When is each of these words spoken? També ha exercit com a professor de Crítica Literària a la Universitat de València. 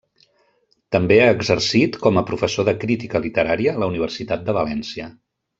També 0.95 1.17
ha 1.23 1.27
exercit 1.33 1.99
com 2.07 2.19
a 2.21 2.25
professor 2.31 2.67
de 2.71 2.75
Crítica 2.87 3.23
Literària 3.29 3.77
a 3.77 3.85
la 3.85 3.93
Universitat 3.95 4.49
de 4.49 4.61
València. 4.63 5.11